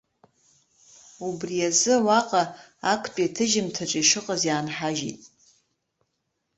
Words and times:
Убри 1.27 1.57
азы 1.69 1.95
уаҟа 2.05 2.43
актәи 2.93 3.25
аҭыжьымҭаҿы 3.27 3.99
ишыҟаз 4.01 4.41
иаанҳажьит. 4.47 5.21